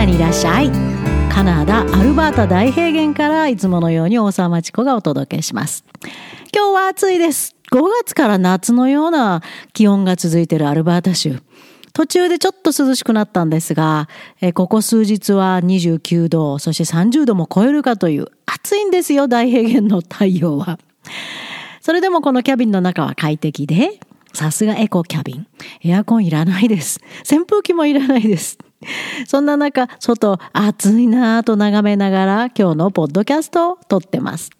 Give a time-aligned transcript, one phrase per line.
[0.00, 0.70] ダにいらっしゃい
[1.30, 5.84] カナダアルバータ大平原からいつものように大沢町子がお届けします
[6.54, 9.42] 今日は暑いです5月から夏のような
[9.74, 11.42] 気温が続いているアルバータ州
[11.92, 14.08] 途中でちょっと涼しくなったんですが、
[14.40, 20.78] えここ数日は29度、そして30度も超えるかという暑いんですよ、大平原の太陽は。
[21.80, 23.98] それでもこのキャビンの中は快適で、
[24.32, 25.46] さすがエコキャビン。
[25.82, 27.00] エアコンいらないです。
[27.28, 28.56] 扇風機もいらないです。
[29.26, 34.50] そんな中、外暑いなぁと眺めながら今日のポッドキャストを撮ってます。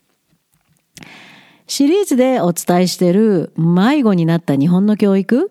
[1.66, 5.51] シリーズでお伝えしてる迷子になった日本の教育。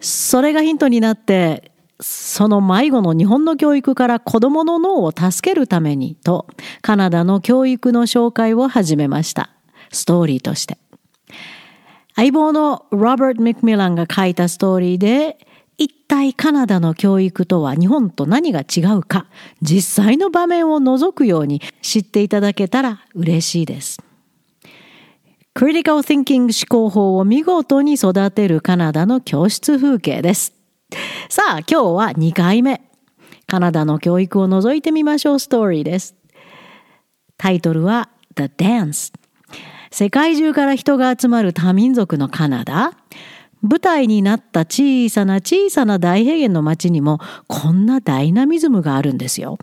[0.00, 6.46] それがヒントになって、その迷子の日本の教育から子供の脳を助けるためにと、
[6.82, 9.50] カナダの教育の紹介を始めました。
[9.90, 10.78] ストーリーとして。
[12.14, 15.38] 相棒のロバート・ミックミランが書いたストーリーで、
[15.78, 19.26] 一体カナダの教育とは日本と何が違うか、
[19.62, 24.02] 実際の場面を除くように知っていただけたら嬉しいです。
[25.54, 30.52] クリティカル・ティンキング思考法を見事に育てるカナダの教室風景です。
[31.28, 32.80] さあ、今日は2回目。
[33.46, 36.16] カナダの教育を覗いてみましょうストーリーです。
[37.36, 39.12] タイトルは The Dance。
[39.90, 42.92] 世界中から人が集まる多民族のカナダ。
[43.62, 49.58] 舞台になった小さな小さな大平原の街にもこんなダイナミズムがあるんですよ。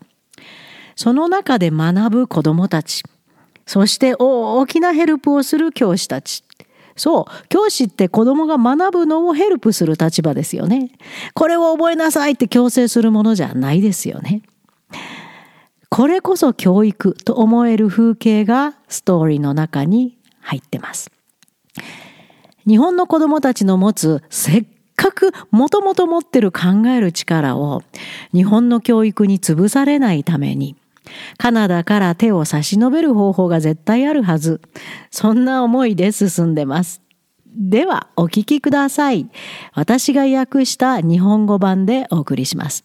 [0.96, 3.04] その中で学ぶ子供たち。
[3.66, 6.44] そして大きなヘルプをする教師たち。
[6.96, 10.92] そう、教師って子供が学ぶのをヘルプする立場ですよね。
[11.34, 14.44] これを覚えなさいって強制するものじゃないですよね。
[15.90, 21.12] これこそ教育と思える風景がストーリーの中に入ってます。
[22.68, 27.84] 日本の子供たちの持つせっかくもともと持ってる考える力を
[28.34, 30.76] 日本の教育に潰されないために
[31.38, 34.62] カナダから手を差し伸べる方法が絶対あるはず。
[35.12, 37.02] そんな思いで進んでます。
[37.56, 39.30] では、お聞きください。
[39.74, 42.84] 私が訳した日本語版でお送りします。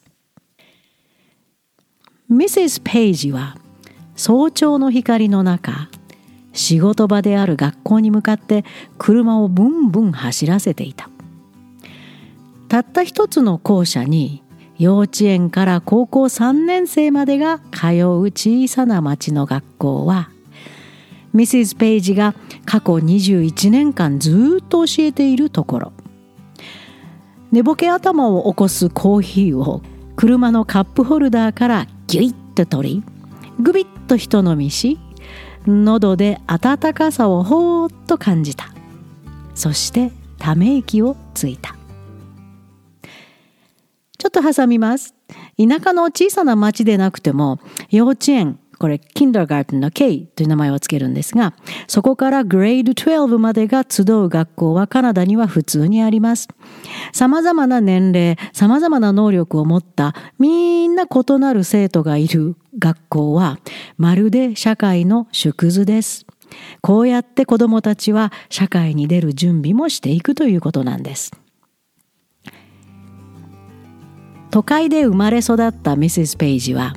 [2.29, 3.57] ミセス・ペイジは
[4.15, 5.89] 早朝の光の中、
[6.53, 8.65] 仕事場である学校に向かって
[8.99, 11.11] 車をブンブン走らせていた。
[12.71, 14.45] たった一つの校舎に
[14.79, 20.31] 幼稚園から高校3年生までが通う小さな町の学校は
[21.33, 22.35] ミセス・ペイジが
[22.65, 25.93] 過去21年間ずっと教えているところ
[27.51, 29.83] 寝ぼけ頭を起こすコーヒーを
[30.15, 33.03] 車のカップホルダーからギュイッと取り
[33.61, 34.99] グビッと一飲みし
[35.67, 38.73] 喉で温かさをほーっと感じた
[39.55, 41.77] そしてため息をついた
[44.21, 45.15] ちょっと挟みます。
[45.57, 51.53] 田舎の小さな町でなくても、幼稚園、これ、キンダーガーテンの K という名前を付けるんですが、
[51.87, 56.49] そこからグレード12までが集う学校はカナダには普通にあります。
[57.13, 63.59] 様々な年齢、様々な能力を持ったみんな異なる生徒がいる学校は、
[63.99, 66.25] まるで社会の縮図です。
[66.81, 71.33] こうやって子供たちは社会に出る準備もしていくということなんです。
[74.51, 76.95] 都会で生まれ育ったミセス・ペイジは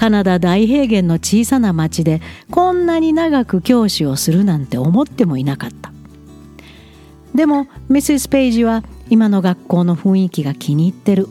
[0.00, 5.92] カナダ大平原の小さな町でこんなに長く教師をするなんて思ってもいなかった。
[7.34, 11.28] でもミセス・ペイジは今の学校の雰囲気が気に入ってる。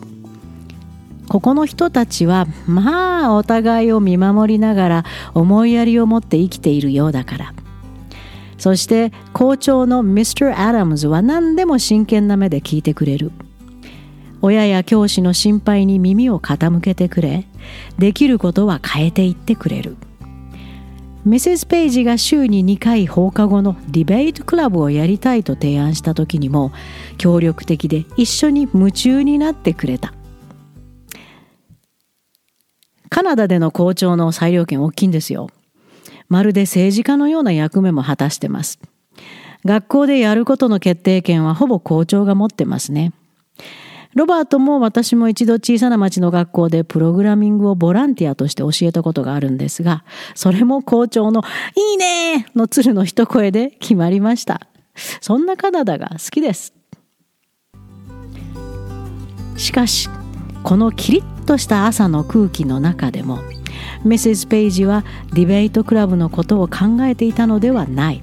[1.28, 5.04] ここの人たちはまあお互いを見守りながら
[5.34, 7.54] 思いやりを持って生きているようだから。
[8.56, 13.32] そして校長のミスター・アダムズは何でも真剣な目で聞いてくれる。
[14.42, 17.46] 親や教師の心配に耳を傾けてくれ
[17.98, 19.96] できることは変えていってくれる。
[21.24, 26.72] ミセス・ペイジが週に2回放課後のディベートクラブをやりたいと提案した時にも
[27.18, 30.14] 協力的で一緒に夢中になってくれた。
[33.10, 35.50] カナダでの校長の裁量権大きいんですよ。
[36.28, 38.80] まるで政治家のような役目も果たしてます。
[39.66, 43.12] 学校でやることの決定権はほぼ校長が持ってますね。
[44.14, 50.04] ロバートも私も一度小さな町の学校でプログラミングをボランティアとして教えたことがあるんですが、
[50.34, 51.42] それも校長の
[51.76, 54.66] いいねの鶴の一声で決まりました。
[55.20, 56.74] そんなカナダが好きです。
[59.56, 60.08] しかし、
[60.64, 63.38] このキリッとした朝の空気の中でも、
[64.04, 65.04] メセス・ペイジは
[65.34, 68.22] ディベートクラブのことを考えていたのではない。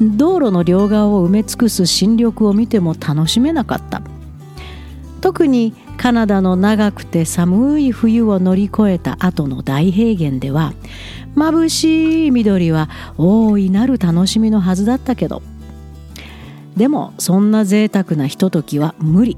[0.00, 4.02] 道路の両側を埋め尽くす新緑を見ても楽しめなかった。
[5.20, 10.72] 特にカナダの長くて寒い冬を乗り越えた後の大平原では
[11.34, 15.42] 眩しい緑は大いなる楽しみのはずだったけど
[16.78, 19.36] でもそんな贅沢なひとときは無理。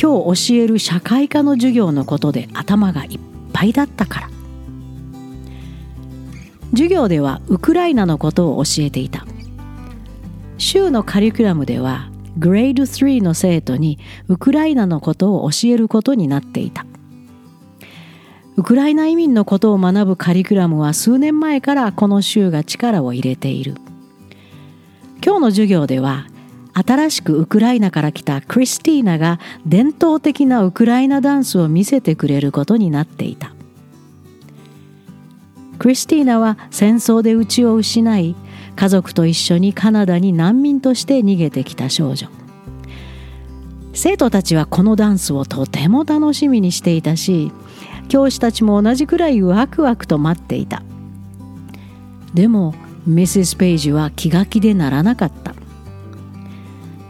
[0.00, 3.20] 今日教える社会科の授業のことで頭がいっ
[3.52, 4.30] ぱいだったから。
[6.72, 9.24] 授業ではウクライナのことを教えていた。
[10.58, 13.98] 週のカリキュラムではグレード3の生徒に
[14.28, 16.86] ウクライナのことを教えることになっていた。
[18.56, 23.74] ウクライナ移民のことを学ぶカリキュラムは数年前からこの州が力を入れている。
[25.24, 26.26] 今日の授業では
[26.74, 33.54] 新しくウクライナから来たクリスティーナが伝統的なウクライナダンスを見せてくれることになっていた。
[35.78, 38.36] クリスティーナは戦争で家を失い
[38.76, 42.28] 家族と一緒にカナダに難民として逃げてきた少女。
[43.94, 47.52] 生徒たちはこのダンスをとても楽しみにしていたし
[48.08, 50.82] 教師たちも同じくらいワクワクと待っていた。
[52.34, 52.74] でも
[53.06, 55.54] ミセス・ペイジは気が気でならなかった。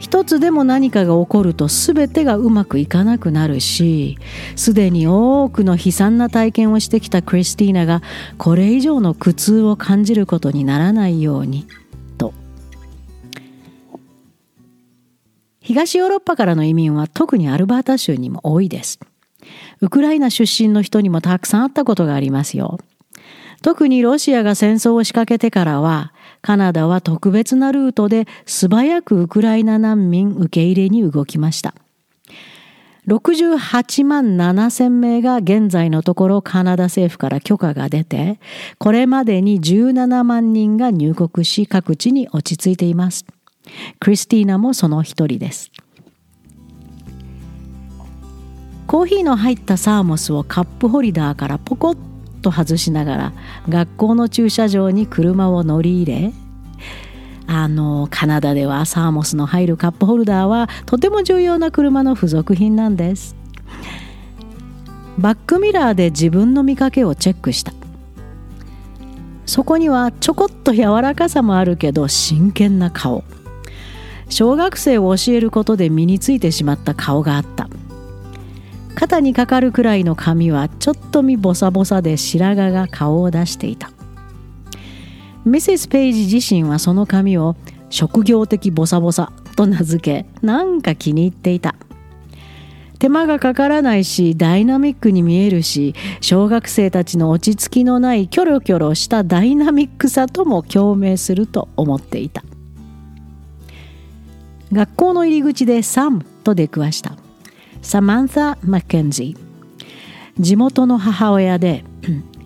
[0.02, 4.18] 一つでも何かが起こると全てがうまくいかなくなるし
[4.56, 8.02] すでに多くの悲惨な体験をしてきたクリスティーナが
[8.36, 11.68] これ以上の苦痛を感じることにならないように
[12.18, 12.34] と。
[15.60, 18.98] 東ヨーロッパからの移民は特にアルバータ州にも多いです。
[19.80, 22.80] ウクライナ出身の人にもたくさんあったことがありますよ。
[23.62, 26.11] 特にロシアが戦争を仕掛けてからは
[26.42, 31.74] カナダは特別なルートで素早くウクライナ難民受け入れに動きました。
[33.08, 38.38] 68万7千名が現在のところカナダ政府から許可が出て
[38.78, 43.24] これまでに17万人が入国し各地に落ち着いています。
[44.00, 45.70] クリスティーナもその一人です。
[48.86, 52.11] コーヒーの入ったサーモスをカップホルダーからポコッ
[52.42, 53.32] と外しながら
[53.68, 56.32] 学校の駐車場に車を乗り入れ
[57.46, 63.36] あのカナダではサーモスの入るカップホルダーはとても重要な車の付属品なんです。
[65.18, 67.72] バックミラーで自分の見かけをチェックした。
[69.44, 73.22] そこにはちょこっと柔らかさもあるけど真剣な顔。
[74.30, 77.68] 小学生を教えることで身についてしまった顔があった。
[79.02, 83.90] 肩にかかるくらいの髪はちょっと見ボサボサで白髪が顔を出していた。
[85.44, 87.56] ミセス・ペイジ自身はその髪を
[87.90, 91.74] 職業的ボサボサと名付けなんか気に入っていた。
[93.00, 102.44] 手間がかからないしダイナミックに見えるし小学生たちの落ち着きのないキョロキョロしたダイナミックさとも共鳴すると思っていた。
[104.72, 107.16] 学校の入り口でサムと出くわした。
[107.82, 111.84] サマンサ・マッケンジー地元の母親で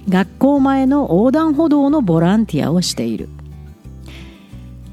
[0.08, 3.28] 学校前の横断歩道のボランティアをしている。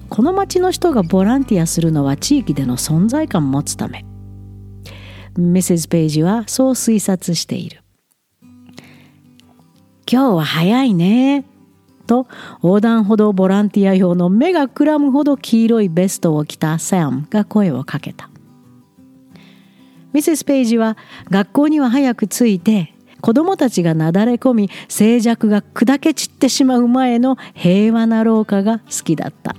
[0.09, 4.05] この町の人がボランティアするのは地域での存在感を持つため。
[5.35, 7.81] ミセス・ペイジはそう推察している。
[10.11, 11.45] 今日は早いね
[12.05, 12.27] と
[12.61, 18.29] 横断歩道ボランティア用の目がくらむほど黄色いベストを着たサムが声をかけた。
[20.13, 20.97] ミセス・ペイジは
[21.29, 29.55] 学校には早く着いて子供たちがなだれ込み静寂が砕け散ってしまう前の平和な廊下が好きだった。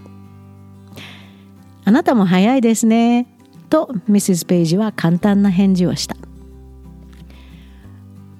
[1.86, 3.26] あなたも早いですね
[3.68, 6.16] とミセス・ペイジは簡単な返事をした。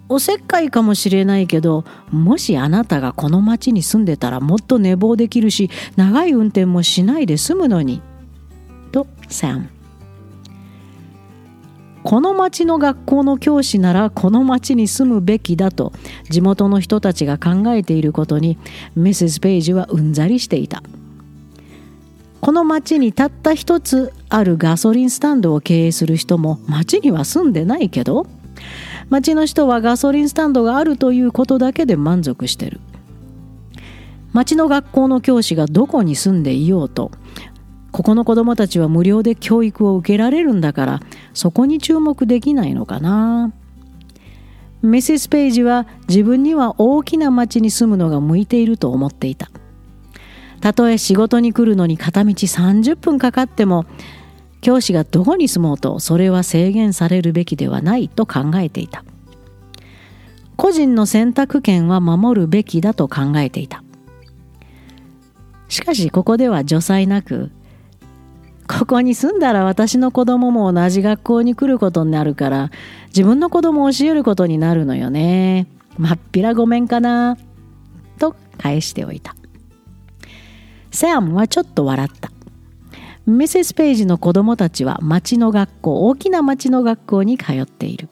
[0.08, 8.02] おせっかいかもしれないけどもしあなたがこの町に住んでたらもっと寝坊できるし長い運転もしないで済むのに
[8.92, 9.70] とサム
[12.04, 15.92] この町の学校の教師ならこの町に住むべきだと
[16.28, 18.58] 地元の人たちが考えていることに
[18.94, 20.82] ミセス・ペイジはうんざりしていた。
[22.42, 28.26] この町にたった一つあるガソリンスタンドを経営する人も町には住んでないけど
[29.08, 32.80] 町の人はガソリンスタンドがあるということだけで満足してる。
[34.34, 37.12] 町の学校の教師がどこに住んでいようと
[37.94, 41.00] ここの子供たちは無料で教育を受けられるんだから
[41.32, 43.52] そこに注目できないのかな。
[44.82, 49.48] ミセス・ペイジは自分には大きな町に住むのが向いていると思っていた。
[50.60, 53.86] たとえ仕事に来るのに片道30分かかっても
[54.60, 59.04] 教師がどこに住もうとそれは制限されるべきではないと考えていた。
[60.56, 63.84] 個人の選択権は守るべきだと考えていた。
[65.68, 67.52] しかしここでは助裁なく
[68.66, 72.70] ここに住んだら私の子供も同じ学校に来ることになるから
[73.08, 75.66] 自分の子供を教えることになるのよね。
[75.98, 77.36] まっぴらごめんかな。
[78.18, 79.36] と返しておいた。
[80.90, 82.30] サムはちょっと笑った。
[83.26, 88.08] ミセス・ペイジの子供たちは町の学校、大きな町の学校に通っている。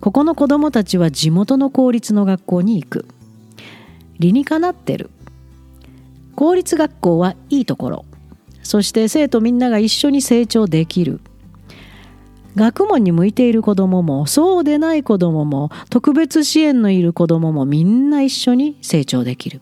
[0.00, 3.06] ここの子供たちは地元の公立の学校に行く。
[4.18, 5.10] 理にかなってる。
[6.36, 8.04] 公立学校はいいところ。
[8.64, 11.20] そして生徒みんなが一緒に成長できる。
[12.56, 19.60] 学問に向いている子供ももそうでない子供もも特別支援のいる子供ももみんな一緒に成長できる。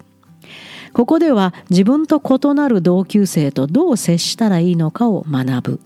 [0.93, 5.81] ここでは自分と異なる同級生とどう接したらいいのかを学ぶ。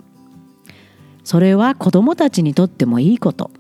[1.22, 3.50] それは子供たちにとってもいいこと。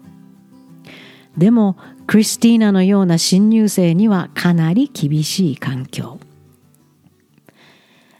[1.38, 6.18] でもクリスティーナのような新入生にはかなり厳しい環境。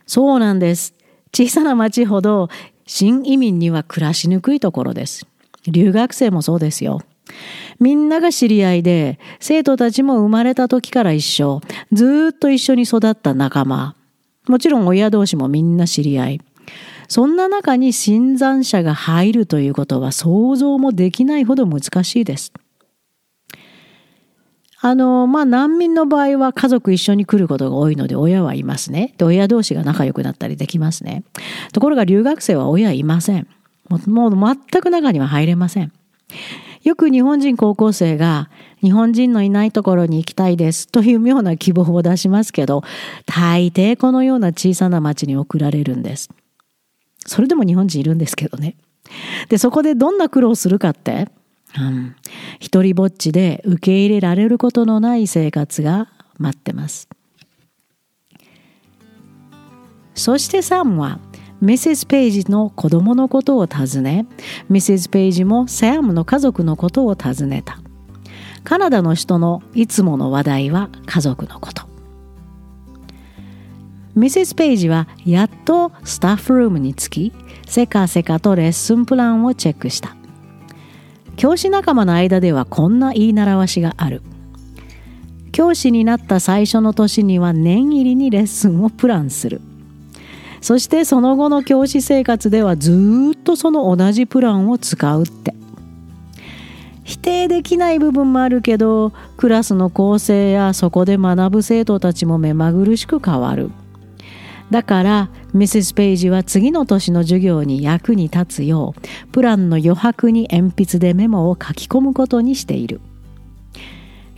[0.06, 0.95] そうなんです。
[1.36, 2.48] 小さな町ほど
[2.86, 5.26] 新移民には暮らしにくいところです。
[5.66, 7.02] 留学生もそうですよ。
[7.78, 11.60] みんなが知り合いで、生徒たちも生まれた時から一緒、
[11.92, 13.96] ずっと一緒に育った仲間。
[14.48, 16.40] もちろん親同士もみんな知り合い。
[17.06, 22.54] そんな中に新参者が入るということは想像もできないほど難しいです。
[24.88, 29.14] あの、まあ、難民の場合は家族一緒に来ることが多いので親はいますね。
[29.18, 31.24] で、親同士が仲良くなったりできますね。
[31.72, 33.48] ところが留学生は親いません。
[33.88, 35.92] もう全く中には入れません。
[36.84, 38.48] よく日本人高校生が
[38.80, 42.84] 日本人のいないところに行きたいですという妙な希望を出しますけど、
[43.26, 46.30] 大抵このような小さな町に送られるんです。
[47.26, 48.76] それでも日本人いるんですけどね。
[49.48, 51.28] で、そこでどんな苦労するかって、
[51.78, 52.16] うん、
[52.58, 57.08] 一人ぼっちで受け入れられることのない生活が待ってます。
[60.14, 61.20] そしてサムは
[61.60, 64.26] ミセス・ペイジの子供のことを尋ね、
[64.68, 67.78] ミセス・ペイジもサムの家族のことを尋ねた。
[68.64, 71.84] カナダの人のいつもの話題は家族のこと。
[74.14, 77.32] ミセス・ペイジはやっとスタッフルームに着き、
[77.66, 80.15] せかせかとレッスンプランをチェックした。
[81.36, 84.22] 教師仲間の間ではこんな言い習わしがある。
[85.52, 89.60] 教師になった最初の年には念入りにレッスンをプランする。
[90.60, 95.54] そしてその後の教師生活ではずっとその同じプランを使うって
[97.04, 103.70] 否定できない部分もあるけどクラスの構成やそこで学ぶ生徒たちも目まぐるしく変わる
[104.70, 113.00] だからミセス・ペイジは次の年の授業に役に立つようプランの余白に鉛筆でメモを書き込むことにしている。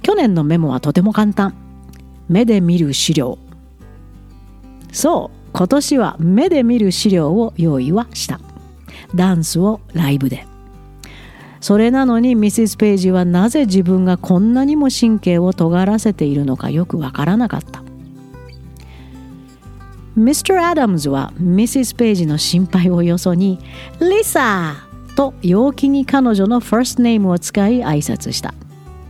[0.03, 1.55] 去年のメモはとても簡単。
[2.29, 3.39] 目で見る資料。
[4.93, 8.41] そう今年は目で見る資料を用意はした。
[9.15, 10.47] ダンスをライブで。
[11.61, 17.88] それなのにミセス・ペイジはなぜ自分がこんなにも神経を尖らせているのかよくわからなかった。
[20.19, 23.59] ミスター・アダムズはミセス・ペイジの心配をよそに
[24.01, 24.75] 「リサ!」
[25.17, 28.53] と陽気に彼女のファーストネームを使い挨拶した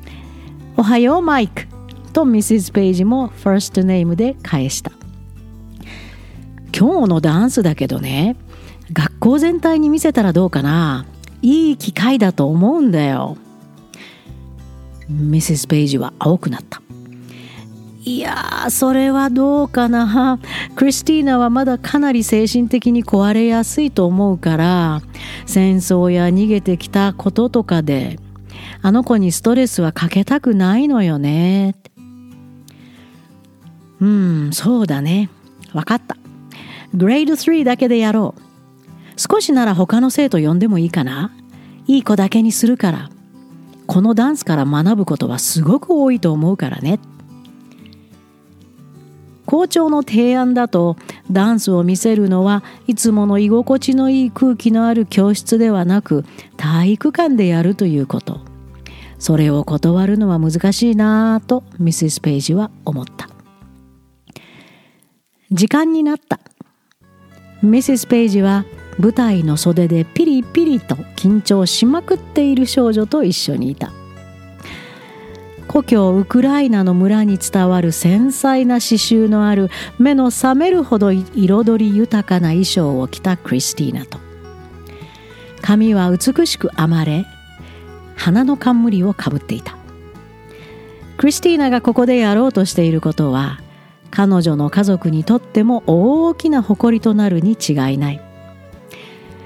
[0.77, 1.67] 「おはようマイク」
[2.13, 4.93] とミセス・ペイジもファーストネームで返した。
[6.79, 8.37] 今日のダンスだけどね
[8.93, 11.07] 学校全体に見せたらどうかな。
[11.41, 13.37] いい機会だと思うんだよ。
[15.09, 16.83] ミセス・ペイジは青くなった。
[18.09, 20.39] いやそれはどうかな
[20.77, 25.03] クリスティーナはまだかなり精神的に壊れやすいと思うから
[25.47, 28.19] 戦争や逃げてきたこととかで
[28.81, 31.75] あの子にストレスはかけたくないのよね
[34.01, 35.29] うんそうだね
[35.73, 36.17] 分かった
[36.95, 38.41] グレード3だけでやろう。
[39.17, 41.33] 少しなら他の生徒呼んでもいいかな
[41.87, 43.11] いい子だけにするから。
[43.87, 47.01] このダンスから学ぶことはすごく多いと思うからね。
[49.49, 50.99] 校長の提案だと
[51.31, 56.27] ダンスを見せるのはいつもの居心地のいい空気のある教室ではなく
[56.59, 58.41] 体育館でやるということ。
[59.19, 63.31] それを断るのは難しいなぁとミセス・ペイジは思った。
[65.51, 66.41] 時間になった。
[67.63, 68.67] ミセス・ペイジは
[68.99, 73.93] 舞台の袖でピリピリと緊張しまくっている少女と一緒にいた
[75.69, 84.19] 故郷ウクライナの村に伝わる繊細な刺繍のある目の覚めるほど彩り豊かな衣装を着たクリスティーナと。
[85.61, 87.27] 髪は美しく編まれ
[88.17, 89.77] 花の冠をかぶっていた。
[91.19, 93.61] クリスティーナがここでやろうとしていることは
[94.11, 98.21] 彼女の家族にとっても大きな誇りとなるに違いない。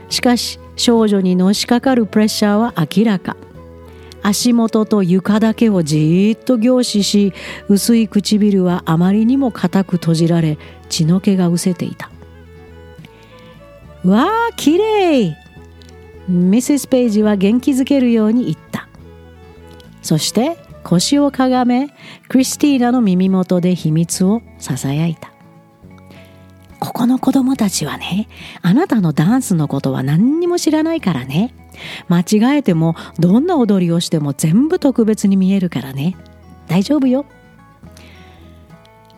[0.09, 3.37] しかし少女にのしかかるプレッシャーは明らか。
[4.23, 7.33] 足元と床だけをじーっと凝視し
[7.69, 12.11] 薄い唇はあまりにも固く閉じられ血の気が失せていた。
[14.05, 15.35] わあきれい
[16.29, 18.89] ミセス・ペイジは元気づけるように言った。
[20.03, 21.95] そして腰をかがめ
[22.29, 25.33] クリスティーナの耳元で秘密をささやいた。
[26.81, 28.29] ここの子供たちはね
[28.61, 31.55] あなたのダンスのことは何にも知らないからね。
[32.09, 36.17] 間違えてもどんな踊りをしても全部特別に見えるからね。
[36.69, 37.27] 大丈夫よ。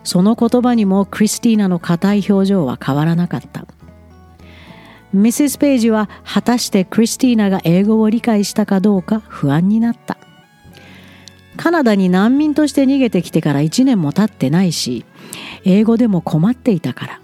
[0.03, 3.65] その言葉にもクリスティーナの硬い表情は変わらなかった。
[5.13, 10.17] ミセス・ペイジは果たしてクリスティーナが英語を理解したかどうか不安になった。
[11.57, 15.05] カナダに難民として逃げてきてから1年も経ってないし
[15.63, 17.21] 英語でも困っていたから。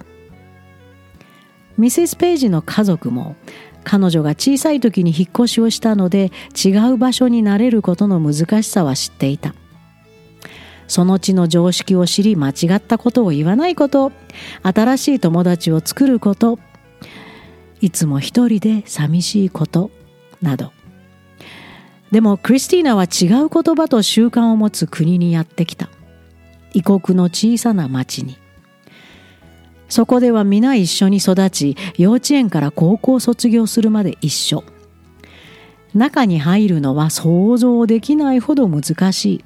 [1.78, 3.36] ミセス・ペイジの家族も
[3.84, 6.32] 彼女が小さい時に引っ越しをしたので
[6.64, 9.54] 違う場所に慣れることの難しさは知っていた。
[10.88, 14.12] その地の常識を知り間違ったことを言わないこと
[14.62, 16.60] 新しい友達を作ること
[17.80, 19.90] いつも一人で寂しいこと
[20.42, 20.74] など。
[22.12, 25.90] でもクリスティーナは違う言葉と習慣を持つ国にやってきた。
[26.74, 28.41] 異国の小さな町に。
[29.92, 34.64] そこでは皆一緒に育ち幼稚園から高校卒業するまで一緒。
[35.94, 39.46] 中に入るのは想像できないほど難しい。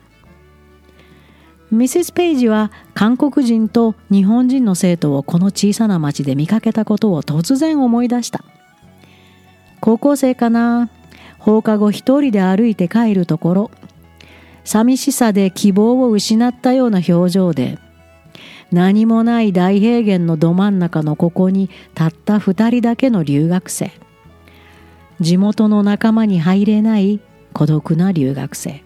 [1.72, 8.44] ミセス・ペイジは韓国人と日本人の生徒をこの小さな町で見かけたことを突然思い出した。
[9.82, 10.90] 高校生かな？
[11.40, 13.72] 放課後一人で歩いて帰るところ。
[14.64, 17.80] 寂しさで希望を失ったような表情で
[18.72, 23.92] 何もない大平原のど真ん中のここにたった二人だけの留学生。
[25.22, 27.22] 地元の仲間に入れない
[27.54, 28.84] 孤独な留学生。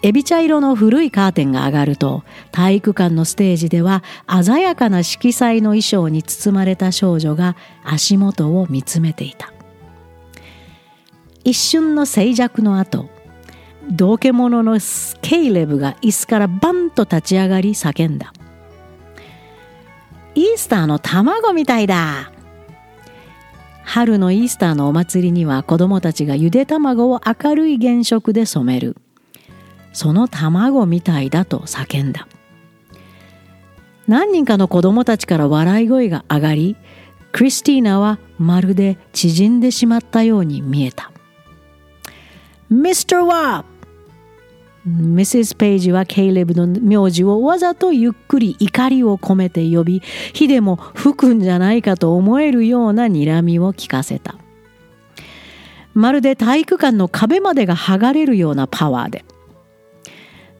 [0.00, 4.04] エビ茶色の古いカーテンが上がると体育館のステージでは
[4.44, 9.52] 鮮やかな色彩の衣装に包まれた少女が足元を見つめていた。
[11.42, 13.08] 一瞬の静寂の後
[13.90, 14.78] 道化者の
[15.22, 18.32] ケイレブが椅子からバンと立ち上がり叫んだ。
[20.34, 22.30] イースターの卵みたいだ。
[23.82, 28.96] 春のイースターのお祭りには子供たちがゆで卵を明るい原色で染める。
[29.92, 32.28] その卵みたいだと叫んだ。
[34.06, 36.76] 何人かの子供たちから笑い声が上がり
[37.32, 41.10] クリスティーナはまるで縮んでしまったように見えた。
[42.70, 43.77] ミスターワー
[44.88, 54.36] ミセス・ペイジはケイレブの名字をわざとゆっくり怒りを込めて呼び火でも吹くんじゃないかと思えるような睨みを聞かせた。
[55.94, 59.24] まるで体育館の壁までが剥がれるようなパワーで。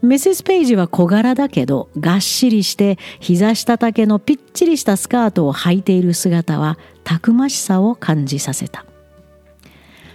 [0.03, 8.85] ミセス・ペイジは小柄だけどがっしりして膝下丈のぴっちりしたスカートを履いている姿はたくましさを感じさせた。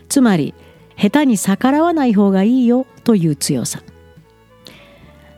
[0.07, 0.53] つまり
[0.97, 3.81] 下手に逆らわない方がいいよという強さ。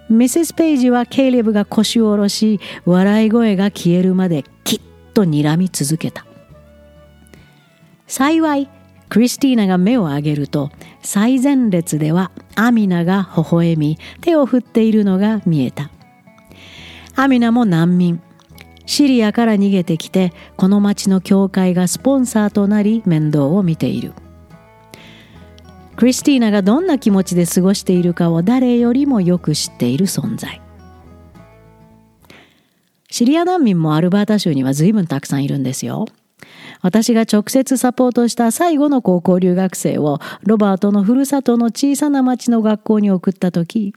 [0.10, 4.82] ミセス・ペイジはケイレブが腰を下ろし笑い声が消えるまできっ
[5.13, 6.26] と睨み続けた。
[8.08, 8.70] 幸い
[9.10, 15.89] クリスティーナが目を上げると最前列ではアミナが微笑み手を振っているのが見えた。
[17.15, 18.22] アミナも難民。
[18.86, 24.13] シリアから逃げてきてこの町の教会がスポンサーとなり面倒を見ている。
[25.98, 30.62] クリスティーナがどんな気持ちで過ごしているかを誰よりもよく知っている存在。
[33.10, 36.06] シリア難民もアルバータ州には随分たくさんいるんですよ。
[36.82, 43.96] 私が直接サポートした最後の高校留学生をロバートのふるさとの小さな町の学校に送った時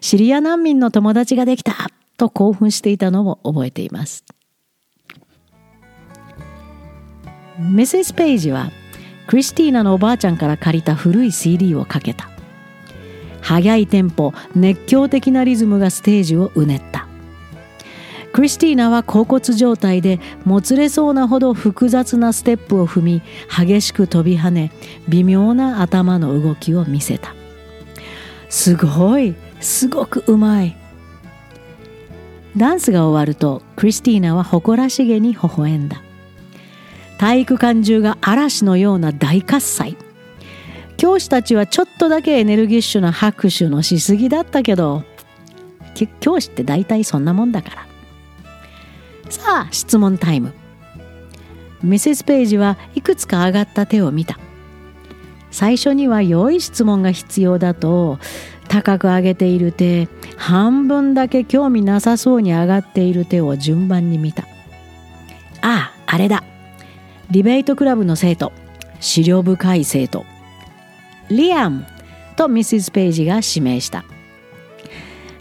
[0.00, 1.72] シリア難民の友達ができた
[2.16, 4.24] と興奮していたのを覚えています。
[7.58, 8.70] メッセス・ペイジは
[9.26, 12.30] クリスティーナのおばあちゃんから借りた古い CD をかけた。
[13.40, 17.06] 速いテンポ熱狂的なリズムがステージをうねった。
[18.32, 24.70] クリスティーナは甲骨状態でもつれそうなほど複雑なステップを踏み激しく飛び跳ね
[25.08, 27.34] 微妙な頭の動きを見せた。
[28.48, 30.76] すごいすごくうまい。
[32.56, 36.02] ダンスが終わるとクリスティーナは誇らしげに微笑んだ。
[37.20, 39.94] 体育館中が嵐のような大喝采。
[40.96, 45.04] 教師たちはちょっとだけエネルギッシュな拍手のしすぎだったけど
[46.20, 47.86] 教師って大体そんなもんだから。
[49.28, 50.54] さあ質問タイム。
[51.82, 54.38] ミセス・ペイジはいくつか上がった手を見た。
[55.50, 58.18] 最初には良い質問が必要だと
[58.68, 64.44] 高く上げている手半分だけ興味なさそうに上がっている手を順番に見た。
[65.60, 66.44] あああれだ。
[67.30, 68.52] ディベートクラブの生徒
[68.98, 70.24] 資料深い生徒
[71.28, 71.86] リアム
[72.36, 74.04] とミセス・ペイジが指名した。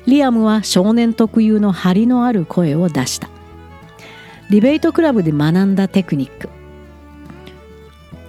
[0.06, 3.30] リアムは少年特有の張りのある声を出した。
[4.52, 6.50] ディベートクラブで学んだテクニック。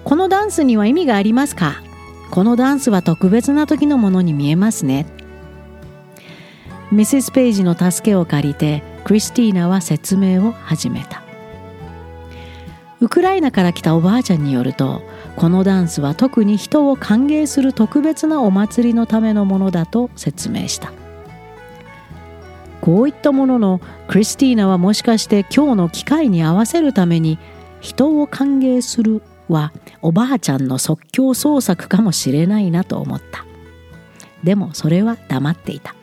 [0.04, 1.82] このダンスには意味がありますか？
[2.30, 5.04] このダンスは特別な時のものに見えますね。
[6.90, 11.19] ミセス・ペイジの助けを借りてクリスティーナは説明を始めた。
[13.00, 15.02] ウクライナから来たおばあちゃんによると
[15.36, 20.92] このダンスは特に人を歓迎する特別なお祭りのためのものだと説明した。
[22.80, 27.38] こういったもののクリスティーナはもしかして今日の機会に合わせるために
[27.80, 33.44] 人を歓迎するはおばあちゃんの即興創作かもしれないなと思った。
[34.44, 35.94] でもそれは黙っていた。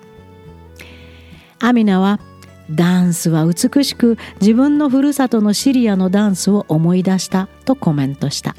[1.60, 2.20] アミナは
[2.70, 8.56] ダンスは美しく自分のふるさとのシリアのダンスを思い出したとコメントした。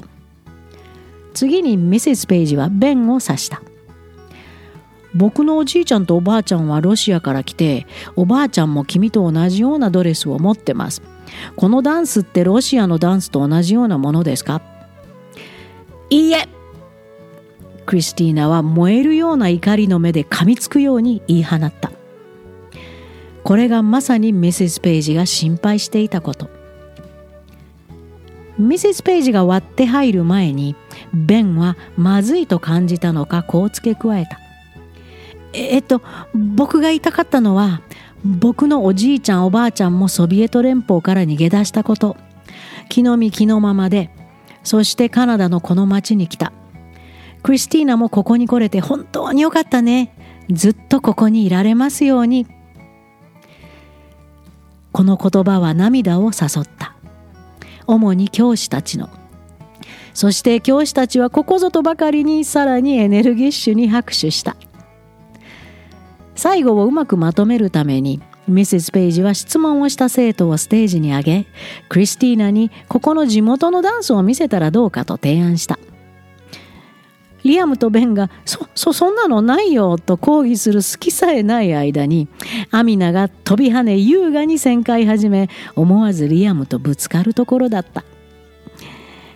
[1.33, 3.61] 次にミセス・ペイジはベンを指した。
[5.15, 11.01] 僕のおじいちゃんとおばあちゃんはロシアから来ておばあちゃんも君と同じようなドレスを持ってます。
[11.55, 14.61] このダンスってロシアのダンスと同じようなものですか？
[16.09, 16.47] いいえ。
[17.85, 21.91] クリスティーナは燃えるような怒りの目で噛みつくように言い放った。
[23.43, 26.49] これがまさにミセス・ペイジが心配していたこと。
[28.57, 30.75] ミセス・ペイジが割って入る前に
[31.13, 34.39] ベンはまずいと感じたのかこう付け加えた。
[35.53, 36.01] えっと
[36.35, 37.81] 僕が言いたかったのは
[38.23, 42.17] 僕のおじいちゃんおばあちゃんもソビエト連邦から逃げ出したこと。
[42.89, 44.09] 気の身気のままで
[44.63, 46.51] そしてカナダのこの町に来た。
[47.41, 50.13] クリスティーナもここに来れて本当によかったね。
[50.51, 52.45] ずっとここにいられますように。
[54.91, 56.95] この言葉は涙を誘った。
[57.87, 59.09] 主に教師たちの。
[60.13, 64.55] そして教師たちはここぞとばかりにさらにエネルギッシュに拍手した。
[66.35, 71.47] 最後をうまくまとめるためにミセス・ペイジは質問をした生徒をステージに上げ
[71.89, 75.77] クリスティーナにここの地元のダンスを見せたらどうかと提案した。
[77.43, 82.27] リアムとベンが「そそそんなのないよ」と抗議する隙さえない間に
[82.71, 88.03] アミナが飛び跳ね優雅に旋回始め思わずリアムとぶつかるところだった。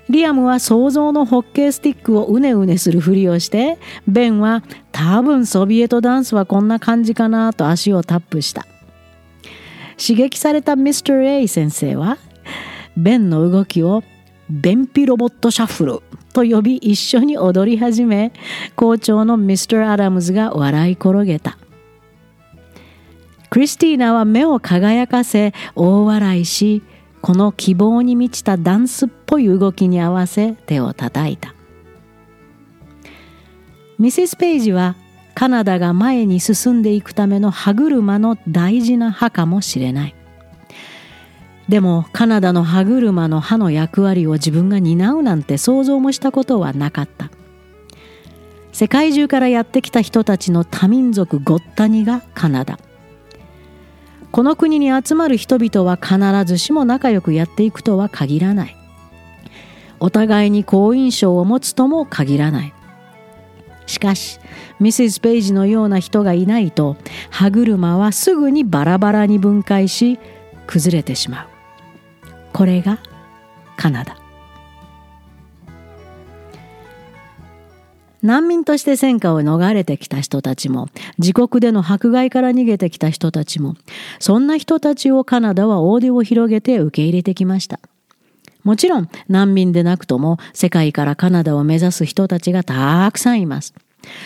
[0.10, 4.62] リアムは想像のホッケースティックをうねうねするふりをしてベンは
[4.92, 8.66] 多分ソビエトダンスはこんな感じかなと足をタップした。
[9.98, 12.18] 刺激されたミスター A 先生は
[12.98, 14.04] ベンの動きを
[14.50, 16.02] ベンピロボットシャッフル。
[16.34, 18.34] と呼び一緒に踊り始め
[18.76, 21.58] 校長のミスター・アダムズが笑い転げた。
[23.50, 26.82] クリスティーナは目を輝かせ大笑いし
[27.22, 31.54] この希望に満ちたダンスっぽい動きに合わせ手を叩いた。
[34.00, 34.96] ミセス・ペイジは
[35.36, 40.16] カナダが前に進んでいくための歯車の大事な歯かもしれない。
[41.70, 47.30] でもカナダの歯車の歯の役割を自分が担うなんて想像もしたことはなかった。
[48.74, 52.80] 世界中からやってきた人たちの多民族ごったにがカナダ。
[54.32, 56.18] この国に集まる人々は必
[56.52, 58.76] ずしも仲良くやっていくとは限らない。
[60.00, 62.74] お互いに好印象を持つとも限らない。
[63.86, 64.40] しかし
[64.80, 66.98] ミセス・ペイジのような人がいないと
[67.30, 70.20] 歯車はすぐにバラバラに分解し
[70.66, 71.53] 崩れてしまう。
[72.54, 73.00] これが
[73.76, 74.18] カナダ
[78.22, 80.88] 難民として戦火を逃れてきた人たちも、
[81.18, 83.76] 自国での迫害から逃げてきた人たちも、
[84.18, 87.82] そんな人たちをカナダは大手を広げて受け入れてきました。
[88.64, 93.74] もちろん難民でなくとも世界からカナダを目指す人たちがたくさんいます。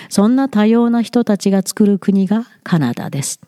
[0.10, 3.42] そんな多様な人たちが作る国がカナダです。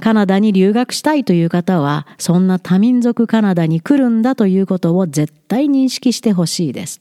[0.00, 7.00] カナダに留学したいという方は、そんな多民族カナダに来るんだということを絶対認識してほしいです。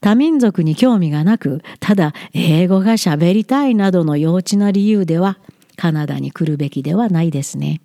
[0.00, 5.38] 多民族に興味がなく、ただ英語が喋りたいなどの幼稚な理由では、
[5.76, 7.80] カナダに来るべきではないですね。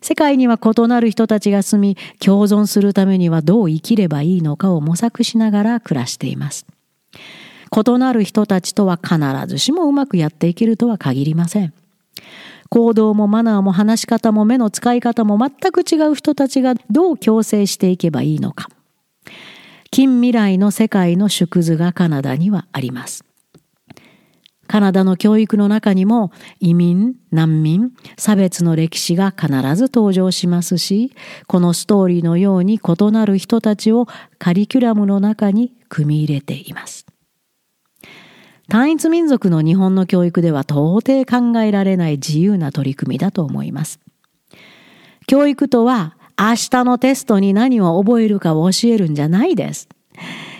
[0.00, 6.66] 世界には異なる人たちが住み、共存するためにはどう生きればいいのかを模索しながら暮らしています。
[7.72, 11.74] 異なる人たちとは必ずしもうまくやっていけるとは限りません。
[12.70, 18.68] 行動もマナーも話し方も目の使い方も全く違う人たちがどう共生していけばいいのか。
[19.90, 23.24] 近未来の世界の縮図がカナダにはあります。
[24.68, 26.30] カナダの教育の中にも
[26.60, 31.12] 移民、難民、差別の歴史が必ず登場しますし、
[31.48, 34.06] このストーリーのように異なる人たちを
[34.38, 36.99] カリキュラムの中に組み入れています。
[38.70, 43.98] 単一民族の日本の教育では到底考えられない自由な取り組みだと思います。
[45.26, 49.88] 教育とは明日のテストに何を覚えるかを教えるんじゃないです。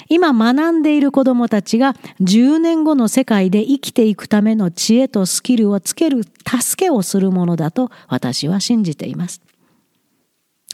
[0.09, 9.41] 今学んでいる子供たちが10年後の世界で生きていくための知恵とスキルをつける助けをするものだと私は信じています。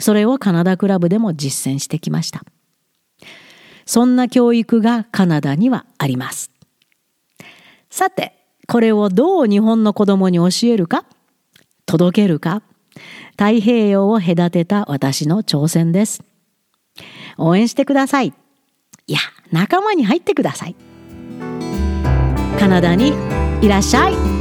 [0.01, 2.45] それをカナダクラブでも実践してきました。
[3.85, 6.56] そんな教育がカナダにはあります。
[7.97, 8.35] さて、
[8.69, 11.07] これをどう日本の子供に教えるか？
[11.87, 12.61] 届けるか？
[13.39, 16.23] 太平洋を隔てた私の挑戦です。
[17.39, 18.35] 応援してください。
[19.07, 19.19] いや
[19.51, 20.75] 仲間に入ってください
[22.59, 23.13] カナダに
[23.63, 24.36] いらっしゃい